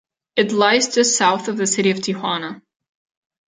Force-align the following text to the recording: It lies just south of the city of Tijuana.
It 0.35 0.51
lies 0.51 0.95
just 0.95 1.15
south 1.15 1.47
of 1.47 1.57
the 1.57 1.67
city 1.67 1.91
of 1.91 1.97
Tijuana. 1.97 2.63